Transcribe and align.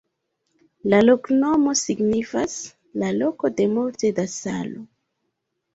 La 0.93 1.01
loknomo 1.03 1.75
signifas: 1.81 2.57
"la 3.05 3.13
loko 3.21 3.53
de 3.61 3.71
multe 3.79 4.15
da 4.23 4.29
salo". 4.43 4.85